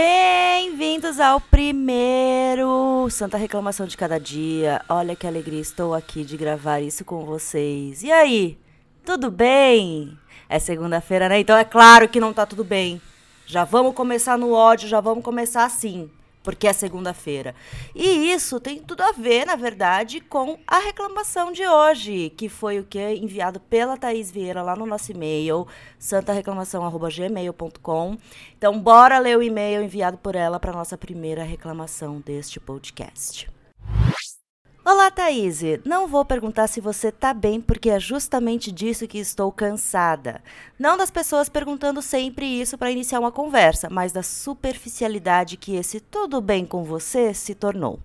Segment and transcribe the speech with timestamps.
[0.00, 4.80] Bem-vindos ao primeiro Santa Reclamação de Cada Dia.
[4.88, 8.04] Olha que alegria, estou aqui de gravar isso com vocês.
[8.04, 8.56] E aí,
[9.04, 10.16] tudo bem?
[10.48, 11.40] É segunda-feira, né?
[11.40, 13.02] Então é claro que não tá tudo bem.
[13.44, 16.08] Já vamos começar no ódio, já vamos começar assim
[16.48, 17.54] porque é segunda-feira.
[17.94, 22.80] E isso tem tudo a ver, na verdade, com a reclamação de hoje, que foi
[22.80, 25.66] o que é enviado pela Thaís Vieira lá no nosso e-mail,
[25.98, 28.16] santareclamação@gmail.com.
[28.56, 33.57] Então, bora ler o e-mail enviado por ela para nossa primeira reclamação deste podcast.
[34.90, 35.60] Olá, Thaís.
[35.84, 40.42] Não vou perguntar se você tá bem, porque é justamente disso que estou cansada.
[40.78, 46.00] Não das pessoas perguntando sempre isso para iniciar uma conversa, mas da superficialidade que esse
[46.00, 48.00] tudo bem com você se tornou.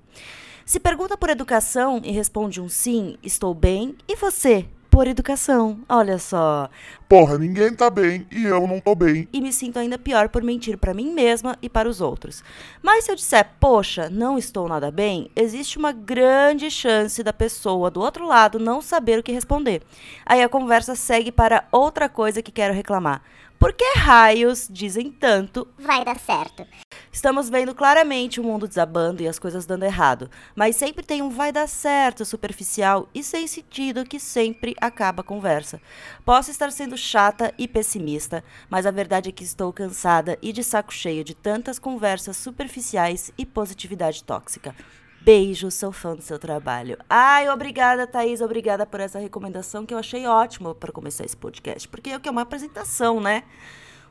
[0.65, 4.65] Se pergunta por educação e responde um sim, estou bem, e você?
[4.93, 5.79] Por educação.
[5.89, 6.69] Olha só.
[7.09, 9.27] Porra, ninguém tá bem e eu não tô bem.
[9.33, 12.43] E me sinto ainda pior por mentir para mim mesma e para os outros.
[12.79, 17.89] Mas se eu disser, poxa, não estou nada bem, existe uma grande chance da pessoa
[17.89, 19.81] do outro lado não saber o que responder.
[20.23, 23.23] Aí a conversa segue para outra coisa que quero reclamar.
[23.57, 25.67] Por que raios dizem tanto?
[25.79, 26.67] Vai dar certo.
[27.13, 31.29] Estamos vendo claramente o mundo desabando e as coisas dando errado, mas sempre tem um
[31.29, 35.79] vai dar certo superficial e sem sentido que sempre acaba a conversa.
[36.25, 40.63] Posso estar sendo chata e pessimista, mas a verdade é que estou cansada e de
[40.63, 44.75] saco cheio de tantas conversas superficiais e positividade tóxica.
[45.21, 46.97] Beijo, sou fã do seu trabalho.
[47.07, 51.87] Ai, obrigada, Thaís, obrigada por essa recomendação que eu achei ótima para começar esse podcast,
[51.87, 53.43] porque é é uma apresentação, né?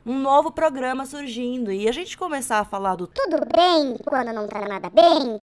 [0.05, 4.47] Um novo programa surgindo e a gente começar a falar do tudo bem quando não
[4.47, 5.39] tá nada bem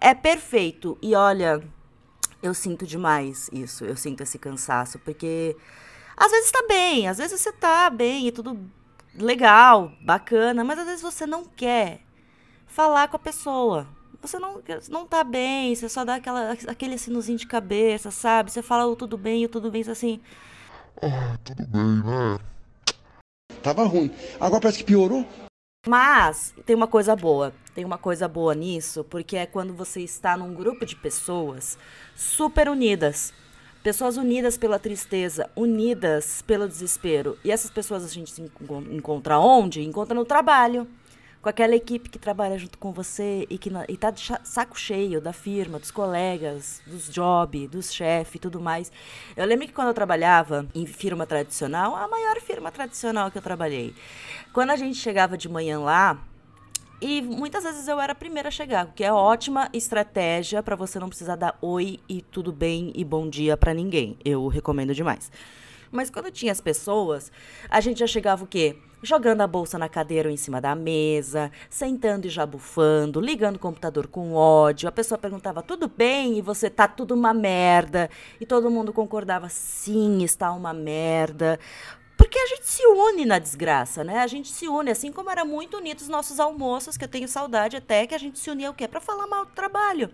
[0.00, 0.96] é perfeito.
[1.02, 1.62] E olha,
[2.42, 5.56] eu sinto demais isso, eu sinto esse cansaço, porque
[6.16, 8.58] às vezes tá bem, às vezes você tá bem e tudo
[9.14, 12.00] legal, bacana, mas às vezes você não quer
[12.66, 13.86] falar com a pessoa.
[14.22, 18.50] Você não, não tá bem, você só dá aquela, aquele sinozinho de cabeça, sabe?
[18.50, 20.20] Você fala o tudo bem e o tudo bem, assim.
[21.02, 22.38] Ah, tudo bem, né?
[23.62, 24.10] Tava ruim.
[24.40, 25.26] Agora parece que piorou.
[25.86, 27.52] Mas tem uma coisa boa.
[27.74, 31.78] Tem uma coisa boa nisso, porque é quando você está num grupo de pessoas
[32.14, 33.32] super unidas.
[33.82, 37.38] Pessoas unidas pela tristeza, unidas pelo desespero.
[37.42, 38.42] E essas pessoas a gente se
[38.90, 39.82] encontra onde?
[39.82, 40.86] Encontra no trabalho
[41.42, 45.20] com aquela equipe que trabalha junto com você e que e tá de saco cheio
[45.20, 48.92] da firma, dos colegas, dos job, dos chefes e tudo mais.
[49.36, 53.42] Eu lembro que quando eu trabalhava em firma tradicional, a maior firma tradicional que eu
[53.42, 53.94] trabalhei,
[54.52, 56.18] quando a gente chegava de manhã lá,
[57.00, 60.76] e muitas vezes eu era a primeira a chegar, o que é ótima estratégia para
[60.76, 64.18] você não precisar dar oi e tudo bem e bom dia para ninguém.
[64.22, 65.32] Eu recomendo demais.
[65.90, 67.32] Mas quando tinha as pessoas,
[67.68, 68.76] a gente já chegava o quê?
[69.02, 73.56] jogando a bolsa na cadeira ou em cima da mesa, sentando e já bufando, ligando
[73.56, 74.88] o computador com ódio.
[74.88, 78.10] A pessoa perguntava tudo bem e você tá tudo uma merda.
[78.40, 81.58] E todo mundo concordava sim, está uma merda.
[82.16, 84.18] Porque a gente se une na desgraça, né?
[84.18, 87.26] A gente se une, assim como era muito unido os nossos almoços, que eu tenho
[87.26, 88.86] saudade até, que a gente se unia o quê?
[88.86, 90.10] Para falar mal do trabalho.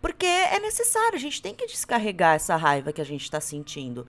[0.00, 4.06] Porque é necessário, a gente tem que descarregar essa raiva que a gente está sentindo.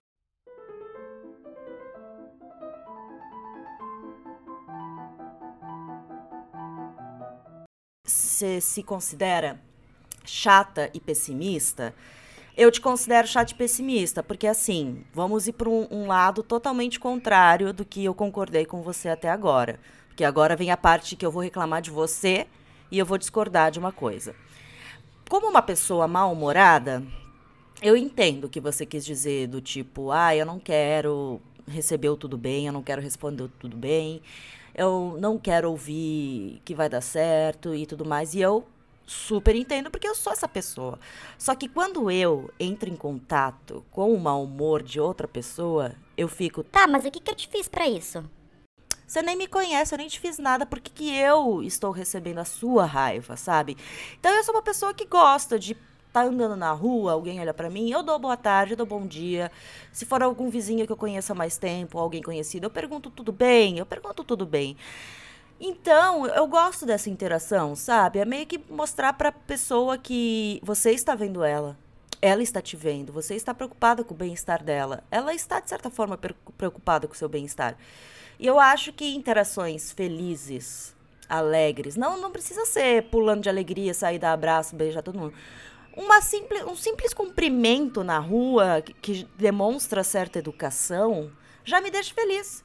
[8.40, 9.60] Você se considera
[10.24, 11.94] chata e pessimista,
[12.56, 16.98] eu te considero chata e pessimista, porque assim, vamos ir para um, um, lado totalmente
[16.98, 19.78] contrário do que eu concordei com você até agora.
[20.08, 22.46] Porque agora vem a parte que eu vou reclamar de você
[22.90, 24.34] e eu vou discordar de uma coisa.
[25.28, 27.02] Como uma pessoa mal-humorada,
[27.82, 32.16] eu entendo o que você quis dizer, do tipo, ah, eu não quero receber o
[32.16, 34.22] tudo bem, eu não quero responder o tudo bem
[34.74, 38.34] eu não quero ouvir que vai dar certo e tudo mais.
[38.34, 38.66] E eu
[39.06, 40.98] super entendo porque eu sou essa pessoa.
[41.36, 46.28] Só que quando eu entro em contato com o mau humor de outra pessoa, eu
[46.28, 46.62] fico.
[46.62, 48.24] Tá, mas o que, que eu te fiz para isso?
[49.06, 52.44] Você nem me conhece, eu nem te fiz nada, porque que eu estou recebendo a
[52.44, 53.76] sua raiva, sabe?
[54.20, 55.76] Então eu sou uma pessoa que gosta de
[56.12, 59.06] tá andando na rua, alguém olha pra mim, eu dou boa tarde, eu dou bom
[59.06, 59.50] dia.
[59.92, 63.32] Se for algum vizinho que eu conheço há mais tempo, alguém conhecido, eu pergunto tudo
[63.32, 64.76] bem, eu pergunto tudo bem.
[65.60, 68.18] Então, eu gosto dessa interação, sabe?
[68.18, 71.76] É meio que mostrar pra pessoa que você está vendo ela.
[72.22, 75.04] Ela está te vendo, você está preocupada com o bem-estar dela.
[75.10, 76.18] Ela está, de certa forma,
[76.56, 77.76] preocupada com o seu bem-estar.
[78.38, 80.94] E eu acho que interações felizes,
[81.28, 85.34] alegres, não, não precisa ser pulando de alegria, sair, dar abraço, beijar todo mundo.
[85.96, 91.30] Uma simples, um simples cumprimento na rua que, que demonstra certa educação
[91.64, 92.64] já me deixa feliz.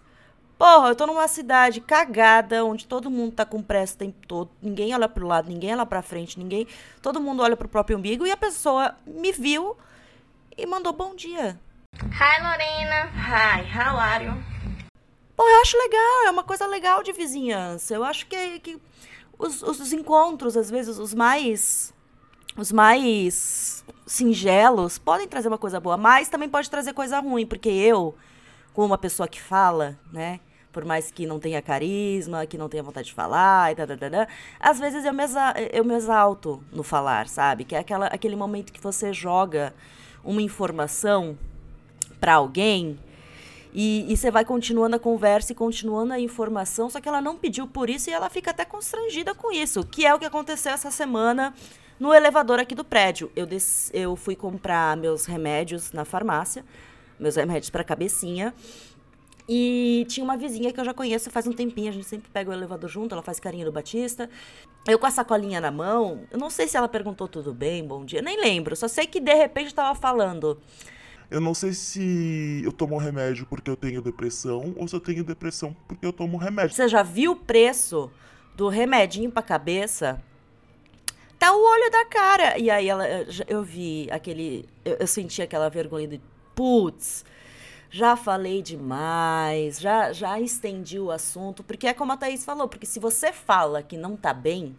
[0.58, 4.50] Porra, eu tô numa cidade cagada, onde todo mundo tá com pressa o tempo todo,
[4.62, 6.66] ninguém olha pro lado, ninguém olha pra frente, ninguém.
[7.02, 9.76] Todo mundo olha pro próprio umbigo e a pessoa me viu
[10.58, 11.60] e mandou bom dia.
[12.02, 13.12] Hi, Lorena.
[13.14, 14.34] Hi, how are you?
[15.36, 17.94] Pô, eu acho legal, é uma coisa legal de vizinhança.
[17.94, 18.82] Eu acho que, que
[19.38, 21.94] os, os, os encontros, às vezes, os mais.
[22.58, 27.68] Os mais singelos podem trazer uma coisa boa, mas também pode trazer coisa ruim, porque
[27.68, 28.16] eu,
[28.74, 30.40] como uma pessoa que fala, né?
[30.72, 33.86] Por mais que não tenha carisma, que não tenha vontade de falar e tal,
[34.58, 35.24] às vezes eu me,
[35.74, 37.66] eu me exalto no falar, sabe?
[37.66, 39.74] Que é aquela, aquele momento que você joga
[40.24, 41.38] uma informação
[42.22, 42.98] para alguém
[43.74, 47.68] e você vai continuando a conversa e continuando a informação, só que ela não pediu
[47.68, 50.90] por isso e ela fica até constrangida com isso, que é o que aconteceu essa
[50.90, 51.54] semana
[52.00, 53.32] no elevador aqui do prédio.
[53.36, 56.66] Eu, des, eu fui comprar meus remédios na farmácia,
[57.20, 58.54] meus remédios para cabecinha.
[59.48, 62.50] E tinha uma vizinha que eu já conheço faz um tempinho, a gente sempre pega
[62.50, 64.28] o elevador junto, ela faz carinho do Batista.
[64.88, 68.04] Eu com a sacolinha na mão, eu não sei se ela perguntou tudo bem, bom
[68.04, 70.60] dia, nem lembro, só sei que de repente estava falando.
[71.30, 75.24] Eu não sei se eu tomo remédio porque eu tenho depressão ou se eu tenho
[75.24, 76.76] depressão porque eu tomo remédio.
[76.76, 78.12] Você já viu o preço
[78.56, 80.22] do remedinho pra cabeça?
[81.46, 82.58] Tá o olho da cara.
[82.58, 83.08] E aí ela,
[83.48, 84.68] eu, vi aquele.
[84.84, 86.20] Eu, eu senti aquela vergonha de.
[86.56, 87.24] Putz,
[87.92, 91.64] já falei demais, já, já estendi o assunto.
[91.64, 94.76] Porque é como a Thaís falou, porque se você fala que não tá bem,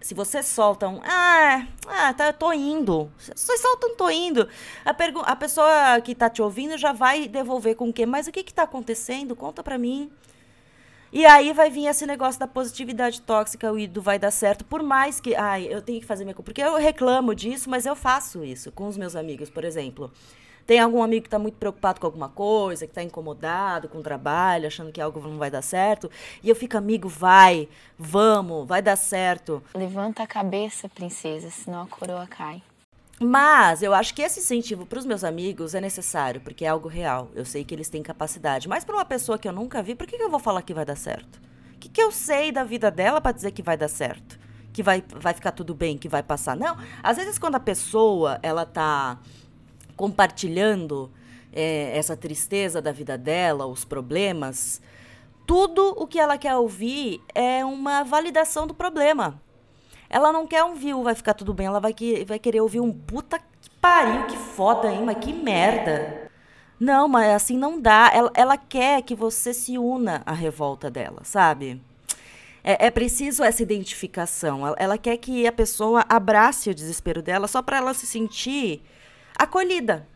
[0.00, 1.00] se você solta um.
[1.02, 3.10] Ah, ah tá, tô indo.
[3.18, 4.48] Você solta um tô indo.
[4.84, 4.94] A,
[5.32, 8.06] a pessoa que tá te ouvindo já vai devolver com o quê?
[8.06, 9.34] Mas o que que tá acontecendo?
[9.34, 10.08] Conta pra mim.
[11.12, 14.80] E aí vai vir esse negócio da positividade tóxica e do vai dar certo, por
[14.80, 18.44] mais que, ai, eu tenho que fazer minha porque eu reclamo disso, mas eu faço
[18.44, 20.12] isso com os meus amigos, por exemplo.
[20.64, 24.02] Tem algum amigo que está muito preocupado com alguma coisa, que está incomodado com o
[24.02, 26.08] trabalho, achando que algo não vai dar certo,
[26.44, 27.68] e eu fico, amigo, vai,
[27.98, 29.60] vamos, vai dar certo.
[29.74, 32.62] Levanta a cabeça, princesa, senão a coroa cai.
[33.22, 36.88] Mas eu acho que esse incentivo para os meus amigos é necessário, porque é algo
[36.88, 37.30] real.
[37.34, 38.66] Eu sei que eles têm capacidade.
[38.66, 40.72] Mas para uma pessoa que eu nunca vi, por que, que eu vou falar que
[40.72, 41.38] vai dar certo?
[41.74, 44.40] O que, que eu sei da vida dela para dizer que vai dar certo?
[44.72, 46.56] Que vai, vai ficar tudo bem, que vai passar?
[46.56, 46.78] Não.
[47.02, 49.18] Às vezes, quando a pessoa ela tá
[49.96, 51.12] compartilhando
[51.52, 54.80] é, essa tristeza da vida dela, os problemas,
[55.46, 59.38] tudo o que ela quer ouvir é uma validação do problema.
[60.10, 61.66] Ela não quer um viu, vai ficar tudo bem.
[61.66, 65.02] Ela vai, que, vai querer ouvir um puta que pariu, que foda, hein?
[65.04, 66.28] Mas que merda.
[66.80, 68.10] Não, mas assim não dá.
[68.12, 71.80] Ela, ela quer que você se una à revolta dela, sabe?
[72.64, 74.66] É, é preciso essa identificação.
[74.66, 78.82] Ela, ela quer que a pessoa abrace o desespero dela só para ela se sentir
[79.38, 80.08] acolhida.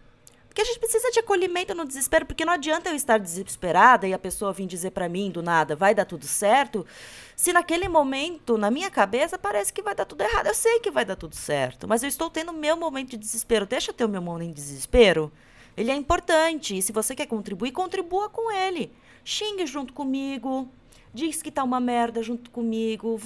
[0.54, 4.14] Porque a gente precisa de acolhimento no desespero, porque não adianta eu estar desesperada e
[4.14, 6.86] a pessoa vir dizer para mim do nada, vai dar tudo certo,
[7.34, 10.46] se naquele momento, na minha cabeça, parece que vai dar tudo errado.
[10.46, 13.66] Eu sei que vai dar tudo certo, mas eu estou tendo meu momento de desespero.
[13.66, 15.32] Deixa eu ter o meu momento de desespero.
[15.76, 18.92] Ele é importante, e se você quer contribuir, contribua com ele.
[19.24, 20.68] Xingue junto comigo,
[21.12, 23.20] diz que tá uma merda junto comigo,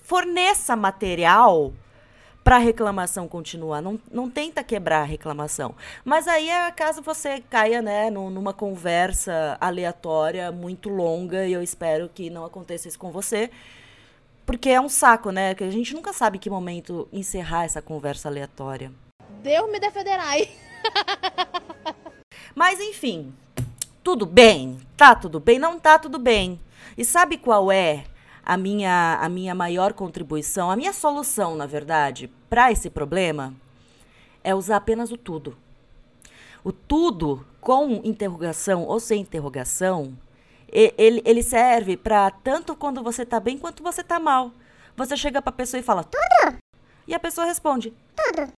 [0.00, 1.72] forneça material
[2.46, 3.82] para a reclamação continuar.
[3.82, 5.74] Não, não tenta quebrar a reclamação.
[6.04, 11.60] Mas aí é caso você caia né, num- numa conversa aleatória muito longa, e eu
[11.60, 13.50] espero que não aconteça isso com você.
[14.46, 15.56] Porque é um saco, né?
[15.56, 18.92] Que a gente nunca sabe em que momento encerrar essa conversa aleatória.
[19.42, 20.48] Deus me defenderai.
[22.54, 23.34] Mas enfim,
[24.04, 24.78] tudo bem?
[24.96, 25.58] Tá tudo bem?
[25.58, 26.60] Não tá tudo bem.
[26.96, 28.04] E sabe qual é
[28.44, 33.54] a minha, a minha maior contribuição, a minha solução, na verdade, para esse problema?
[34.42, 35.56] É usar apenas o tudo.
[36.64, 40.16] O tudo, com interrogação ou sem interrogação,
[40.68, 44.50] ele, ele serve para tanto quando você tá bem quanto você tá mal.
[44.96, 46.58] Você chega pra pessoa e fala, tudo?
[47.06, 48.52] E a pessoa responde, tudo.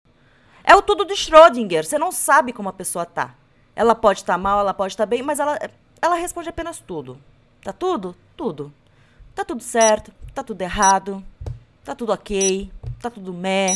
[0.65, 1.85] É o tudo de Schrödinger.
[1.85, 3.35] Você não sabe como a pessoa tá.
[3.75, 5.59] Ela pode estar mal, ela pode estar bem, mas ela,
[6.01, 7.19] ela responde apenas tudo.
[7.63, 8.15] Tá tudo?
[8.37, 8.73] Tudo.
[9.35, 11.23] Tá tudo certo, tá tudo errado,
[11.89, 13.75] tá tudo ok, tá tudo meh.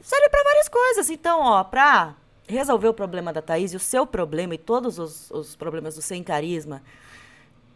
[0.00, 1.10] serve para várias coisas.
[1.10, 2.14] Então, ó, pra
[2.46, 6.02] resolver o problema da Thaís e o seu problema e todos os, os problemas do
[6.02, 6.80] sem carisma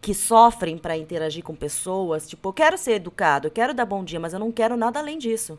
[0.01, 4.05] que sofrem para interagir com pessoas, tipo, eu quero ser educado, eu quero dar bom
[4.05, 5.59] dia, mas eu não quero nada além disso.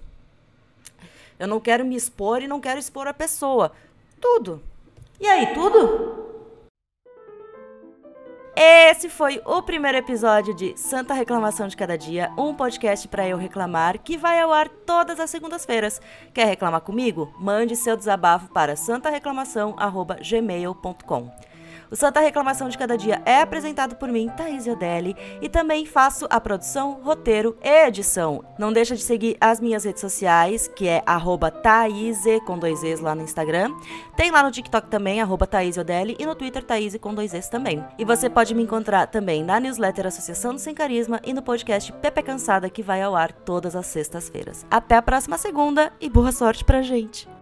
[1.37, 3.73] Eu não quero me expor e não quero expor a pessoa.
[4.21, 4.61] Tudo.
[5.19, 6.24] E aí, tudo?
[8.57, 13.35] Esse foi o primeiro episódio de Santa Reclamação de Cada Dia, um podcast para eu
[13.35, 15.99] reclamar que vai ao ar todas as segundas-feiras.
[16.33, 17.35] Quer reclamar comigo?
[17.37, 21.31] Mande seu desabafo para santareclamação@gmail.com.
[21.91, 26.25] O Santa Reclamação de Cada Dia é apresentado por mim, Thaís Odelli, e também faço
[26.29, 28.43] a produção, roteiro e edição.
[28.57, 32.99] Não deixa de seguir as minhas redes sociais, que é arroba Thaíse, com dois Es
[32.99, 33.71] lá no Instagram.
[34.15, 35.47] Tem lá no TikTok também, arroba
[35.79, 37.83] Odelli, e no Twitter, Thaís com dois Es também.
[37.97, 41.91] E você pode me encontrar também na newsletter Associação do Sem Carisma e no podcast
[41.93, 44.65] Pepe Cansada, que vai ao ar todas as sextas-feiras.
[44.69, 47.34] Até a próxima segunda e boa sorte pra gente!